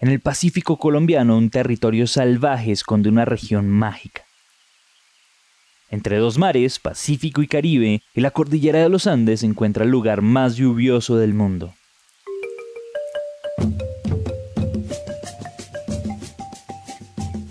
[0.00, 4.22] En el Pacífico colombiano, un territorio salvaje esconde una región mágica.
[5.90, 9.90] Entre dos mares, Pacífico y Caribe, y la cordillera de los Andes se encuentra el
[9.90, 11.74] lugar más lluvioso del mundo.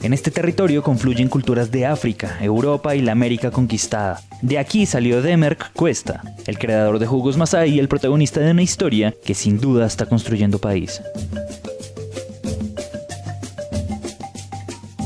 [0.02, 4.21] En este territorio confluyen culturas de África, Europa y la América conquistada.
[4.41, 8.61] De aquí salió Demerck Cuesta, el creador de jugos Masai y el protagonista de una
[8.61, 11.02] historia que sin duda está construyendo país.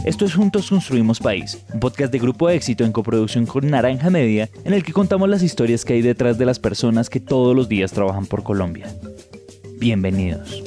[0.04, 4.50] Esto es Juntos Construimos País, un podcast de grupo éxito en coproducción con Naranja Media,
[4.64, 7.70] en el que contamos las historias que hay detrás de las personas que todos los
[7.70, 8.92] días trabajan por Colombia.
[9.78, 10.64] Bienvenidos.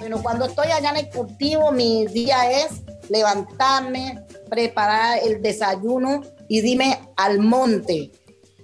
[0.00, 6.62] Bueno, cuando estoy allá en el cultivo, mi día es levantarme, preparar el desayuno y
[6.62, 8.10] dime al monte,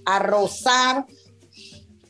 [0.05, 1.07] a rozar,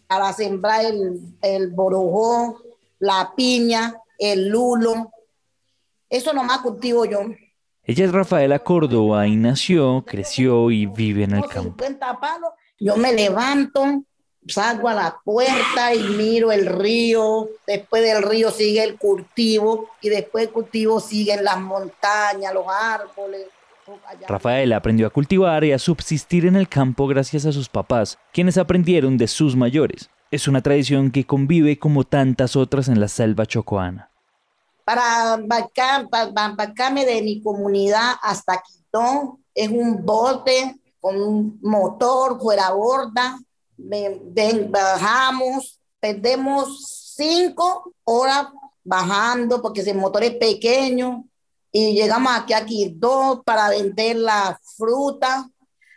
[0.06, 2.62] para sembrar el, el borojó,
[2.98, 5.12] la piña, el lulo.
[6.08, 7.20] Eso nomás cultivo yo.
[7.84, 11.84] Ella es Rafaela Córdoba y nació, creció y vive en el campo.
[11.84, 14.02] 50 palos, yo me levanto,
[14.46, 20.10] salgo a la puerta y miro el río, después del río sigue el cultivo y
[20.10, 23.46] después del cultivo siguen las montañas, los árboles.
[24.28, 28.58] Rafaela aprendió a cultivar y a subsistir en el campo gracias a sus papás, quienes
[28.58, 30.10] aprendieron de sus mayores.
[30.30, 34.10] Es una tradición que convive como tantas otras en la selva chocoana.
[34.84, 43.38] Para embarcarme de mi comunidad hasta Quito es un bote con un motor fuera borda.
[44.68, 48.48] bajamos, perdemos cinco horas
[48.84, 51.24] bajando porque ese motor es pequeño
[51.72, 55.48] y llegamos aquí a Quito para vender la fruta.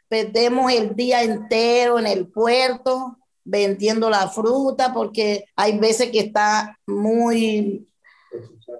[0.07, 6.77] Perdemos el día entero en el puerto vendiendo la fruta porque hay veces que está
[6.87, 7.87] muy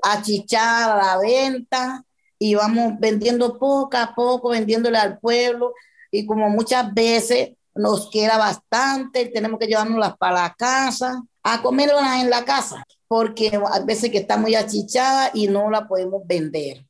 [0.01, 2.03] achichada la venta
[2.39, 5.73] y vamos vendiendo poco a poco, vendiéndole al pueblo
[6.11, 12.21] y como muchas veces nos queda bastante, tenemos que llevárnoslas para la casa, a comerlas
[12.21, 16.85] en la casa, porque hay veces que está muy achichada y no la podemos vender.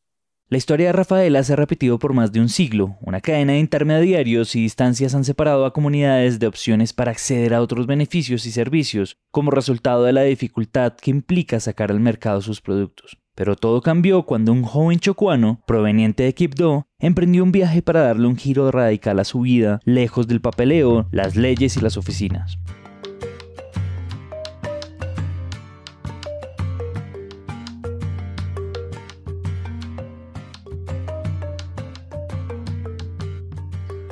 [0.51, 2.97] La historia de Rafaela se ha repetido por más de un siglo.
[2.99, 7.61] Una cadena de intermediarios y distancias han separado a comunidades de opciones para acceder a
[7.61, 12.59] otros beneficios y servicios, como resultado de la dificultad que implica sacar al mercado sus
[12.59, 13.17] productos.
[13.33, 18.27] Pero todo cambió cuando un joven chocuano, proveniente de Quibdó, emprendió un viaje para darle
[18.27, 22.59] un giro radical a su vida, lejos del papeleo, las leyes y las oficinas.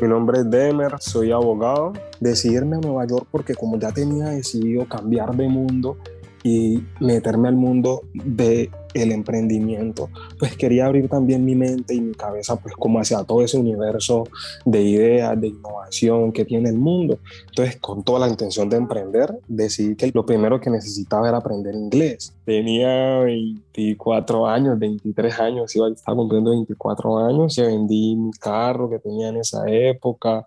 [0.01, 1.91] Mi nombre es Demer, soy abogado.
[2.21, 5.97] Decidirme a Nueva York porque como ya tenía decidido cambiar de mundo
[6.41, 12.13] y meterme al mundo de el emprendimiento, pues quería abrir también mi mente y mi
[12.13, 14.23] cabeza pues como hacia todo ese universo
[14.65, 17.19] de ideas, de innovación que tiene el mundo.
[17.47, 21.75] Entonces, con toda la intención de emprender, decidí que lo primero que necesitaba era aprender
[21.75, 22.33] inglés.
[22.45, 28.99] Tenía 24 años, 23 años, iba, estaba cumpliendo 24 años y vendí mi carro que
[28.99, 30.45] tenía en esa época,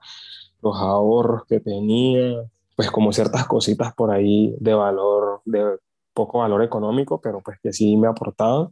[0.62, 2.44] los ahorros que tenía,
[2.76, 5.78] pues como ciertas cositas por ahí de valor, de
[6.14, 8.70] poco valor económico, pero pues que sí me aportaba.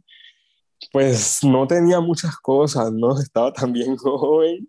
[0.91, 3.17] Pues no tenía muchas cosas, ¿no?
[3.19, 4.67] Estaba también joven.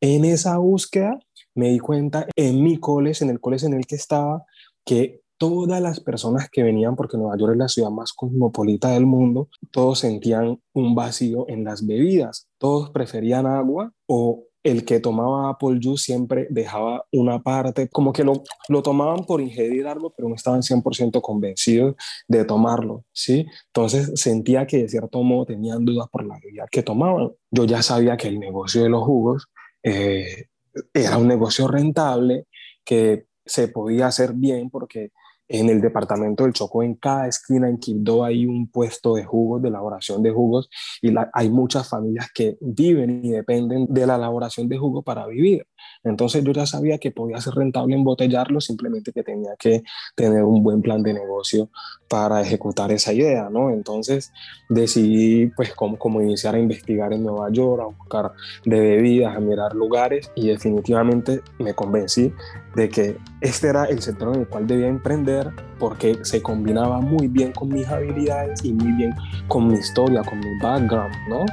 [0.00, 1.18] En esa búsqueda
[1.54, 4.44] me di cuenta en mi colegio, en el colegio en el que estaba,
[4.84, 9.06] que todas las personas que venían, porque Nueva York es la ciudad más cosmopolita del
[9.06, 12.48] mundo, todos sentían un vacío en las bebidas.
[12.58, 18.24] Todos preferían agua o el que tomaba Apple Juice siempre dejaba una parte, como que
[18.24, 21.96] lo, lo tomaban por ingerir algo, pero no estaban 100% convencidos
[22.28, 23.46] de tomarlo, ¿sí?
[23.66, 27.32] Entonces sentía que de cierto modo tenían dudas por la bebida que tomaban.
[27.50, 29.48] Yo ya sabía que el negocio de los jugos
[29.82, 30.46] eh,
[30.94, 32.46] era un negocio rentable,
[32.84, 35.10] que se podía hacer bien porque
[35.48, 39.62] en el departamento del Chocó, en cada esquina en Quibdó hay un puesto de jugos,
[39.62, 44.68] de elaboración de jugos, y hay muchas familias que viven y dependen de la elaboración
[44.68, 45.66] de jugos para vivir.
[46.04, 49.82] Entonces yo ya sabía que podía ser rentable embotellarlo, simplemente que tenía que
[50.14, 51.70] tener un buen plan de negocio
[52.08, 53.70] para ejecutar esa idea, ¿no?
[53.70, 54.32] Entonces
[54.68, 58.32] decidí pues como, como iniciar a investigar en Nueva York, a buscar
[58.64, 62.32] de bebidas, a mirar lugares y definitivamente me convencí
[62.74, 67.28] de que este era el sector en el cual debía emprender porque se combinaba muy
[67.28, 69.14] bien con mis habilidades y muy bien
[69.48, 71.44] con mi historia, con mi background, ¿no?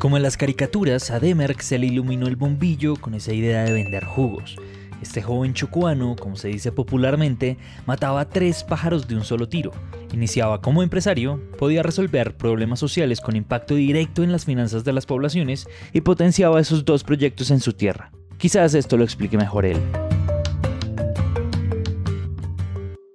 [0.00, 3.74] Como en las caricaturas, a Demerck se le iluminó el bombillo con esa idea de
[3.74, 4.56] vender jugos.
[5.02, 9.72] Este joven chocuano, como se dice popularmente, mataba tres pájaros de un solo tiro.
[10.14, 15.04] Iniciaba como empresario, podía resolver problemas sociales con impacto directo en las finanzas de las
[15.04, 18.10] poblaciones y potenciaba esos dos proyectos en su tierra.
[18.38, 19.82] Quizás esto lo explique mejor él.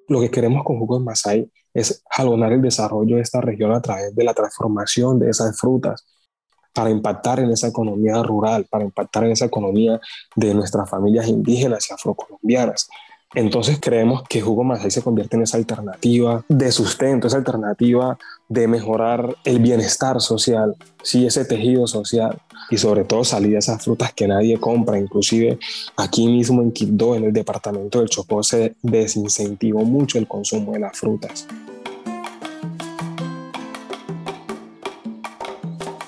[0.07, 4.15] Lo que queremos con Jugos Masai es jalonar el desarrollo de esta región a través
[4.15, 6.05] de la transformación de esas frutas
[6.75, 9.99] para impactar en esa economía rural, para impactar en esa economía
[10.35, 12.89] de nuestras familias indígenas y afrocolombianas.
[13.33, 18.17] Entonces creemos que Jugo Masai se convierte en esa alternativa de sustento, esa alternativa
[18.49, 22.37] de mejorar el bienestar social, sí, ese tejido social
[22.69, 24.99] y sobre todo salir de esas frutas que nadie compra.
[24.99, 25.57] Inclusive
[25.95, 30.79] aquí mismo en Quibdó, en el departamento del Chocó, se desincentivó mucho el consumo de
[30.79, 31.47] las frutas.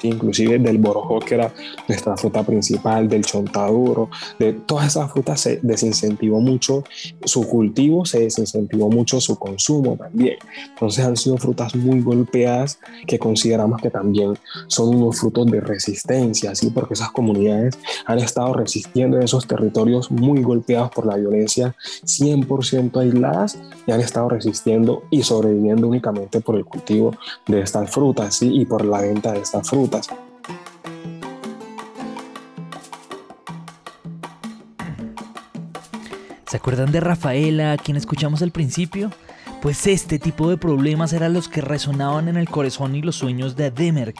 [0.03, 1.53] Inclusive del borojó, que era
[1.87, 4.09] nuestra fruta principal, del chontaduro,
[4.39, 6.83] de todas esas frutas se desincentivó mucho
[7.23, 10.37] su cultivo, se desincentivó mucho su consumo también.
[10.69, 16.55] Entonces han sido frutas muy golpeadas que consideramos que también son unos frutos de resistencia,
[16.55, 16.69] ¿sí?
[16.69, 22.99] porque esas comunidades han estado resistiendo en esos territorios muy golpeados por la violencia, 100%
[23.01, 27.15] aisladas, y han estado resistiendo y sobreviviendo únicamente por el cultivo
[27.47, 28.49] de estas frutas ¿sí?
[28.53, 29.86] y por la venta de estas frutas.
[36.47, 39.11] ¿Se acuerdan de Rafaela, a quien escuchamos al principio?
[39.61, 43.55] Pues este tipo de problemas eran los que resonaban en el corazón y los sueños
[43.55, 44.15] de Demerck.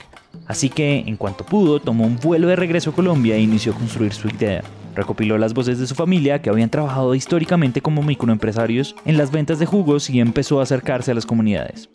[0.46, 3.78] Así que, en cuanto pudo, tomó un vuelo de regreso a Colombia e inició a
[3.78, 4.64] construir su idea.
[4.96, 9.60] Recopiló las voces de su familia que habían trabajado históricamente como microempresarios en las ventas
[9.60, 11.90] de jugos y empezó a acercarse a las comunidades.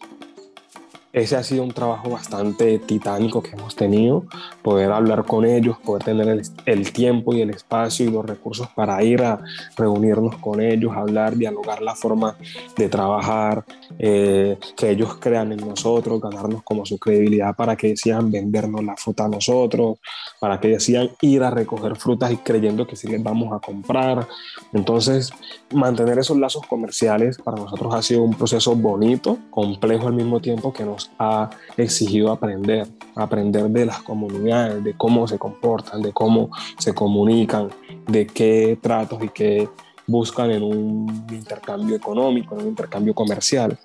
[1.12, 4.24] Ese ha sido un trabajo bastante titánico que hemos tenido,
[4.62, 9.02] poder hablar con ellos, poder tener el, tiempo y el espacio y los recursos para
[9.02, 9.38] ir a
[9.76, 12.36] reunirnos con ellos, hablar, dialogar la forma
[12.78, 13.62] de trabajar,
[13.98, 18.96] eh, que ellos crean en nosotros, ganarnos como su credibilidad para que decidan vendernos la
[18.96, 19.98] fruta a nosotros,
[20.40, 24.26] para que decidan ir a recoger frutas y creyendo que sí les vamos a comprar.
[24.72, 25.30] Entonces,
[25.74, 30.72] mantener esos lazos comerciales para nosotros ha sido un proceso bonito, complejo al mismo tiempo
[30.72, 36.50] que nos ha exigido aprender, aprender de las comunidades, de cómo se comportan, de cómo
[36.78, 37.70] se comunican,
[38.06, 39.68] de qué tratos y qué
[40.06, 43.78] buscan en un intercambio económico, en un intercambio comercial.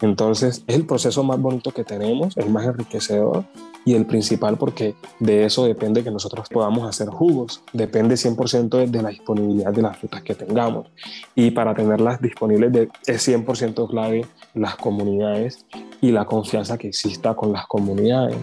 [0.00, 3.44] Entonces es el proceso más bonito que tenemos, el más enriquecedor
[3.84, 9.02] y el principal porque de eso depende que nosotros podamos hacer jugos, depende 100% de
[9.02, 10.88] la disponibilidad de las frutas que tengamos
[11.34, 15.66] y para tenerlas disponibles de, es 100% clave las comunidades
[16.00, 18.36] y la confianza que exista con las comunidades.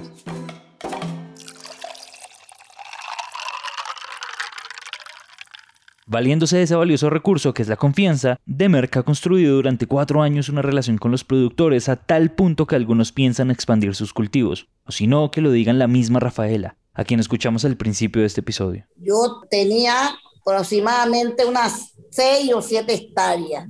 [6.12, 10.50] Valiéndose de ese valioso recurso que es la confianza, Demerck ha construido durante cuatro años
[10.50, 14.92] una relación con los productores a tal punto que algunos piensan expandir sus cultivos, o
[14.92, 18.42] si no, que lo digan la misma Rafaela, a quien escuchamos al principio de este
[18.42, 18.86] episodio.
[18.98, 23.70] Yo tenía aproximadamente unas seis o siete hectáreas,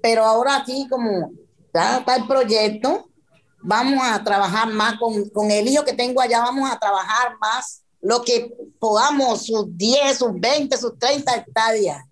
[0.00, 1.30] pero ahora aquí como
[1.74, 3.10] ya está el proyecto,
[3.62, 7.79] vamos a trabajar más con, con el hijo que tengo allá, vamos a trabajar más
[8.02, 12.04] lo que podamos, sus 10, sus 20, sus 30 hectáreas.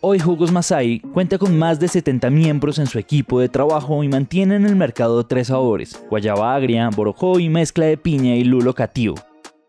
[0.00, 4.08] Hoy Jugos Masai cuenta con más de 70 miembros en su equipo de trabajo y
[4.08, 8.74] mantiene en el mercado tres sabores, guayaba agria, borojó y mezcla de piña y lulo
[8.74, 9.14] cativo.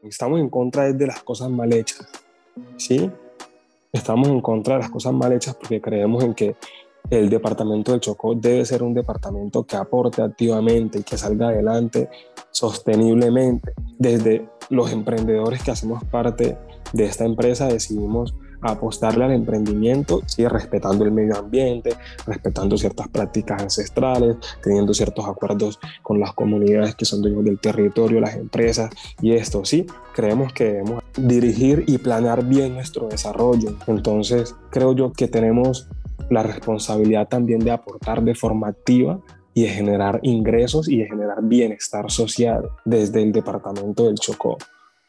[0.01, 2.07] Estamos en contra de las cosas mal hechas,
[2.77, 3.12] ¿sí?
[3.91, 6.55] Estamos en contra de las cosas mal hechas porque creemos en que
[7.09, 12.09] el departamento del Chocó debe ser un departamento que aporte activamente y que salga adelante
[12.50, 13.73] sosteniblemente.
[14.00, 16.58] Desde los emprendedores que hacemos parte
[16.93, 23.62] de esta empresa decidimos apostarle al emprendimiento, sí, respetando el medio ambiente, respetando ciertas prácticas
[23.62, 28.89] ancestrales, teniendo ciertos acuerdos con las comunidades que son dueños del territorio, las empresas
[29.22, 33.75] y esto, sí, creemos que debemos dirigir y planear bien nuestro desarrollo.
[33.88, 35.88] Entonces, creo yo que tenemos
[36.29, 39.20] la responsabilidad también de aportar de forma activa
[39.53, 44.57] y de generar ingresos y de generar bienestar social desde el departamento del Chocó.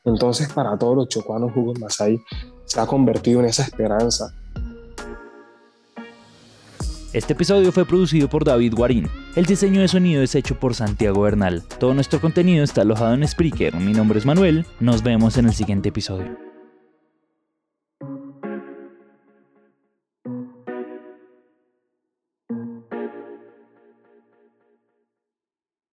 [0.05, 2.21] Entonces, para todos los chocuanos, Hugo Masai
[2.65, 4.35] se ha convertido en esa esperanza.
[7.15, 9.09] Este episodio fue producido por David Guarín.
[9.37, 11.63] El diseño de sonido es hecho por Santiago Bernal.
[11.79, 13.77] Todo nuestro contenido está alojado en Spreaker.
[13.77, 14.67] Mi nombre es Manuel.
[14.81, 16.44] Nos vemos en el siguiente episodio.